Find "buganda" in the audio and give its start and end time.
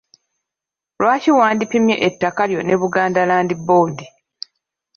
2.81-3.21